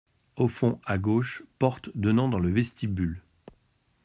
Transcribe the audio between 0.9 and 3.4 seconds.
gauche, porte donnant dans le vestibule.